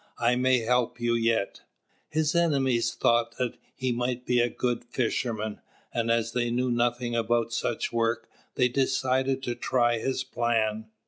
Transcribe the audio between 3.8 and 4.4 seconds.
might be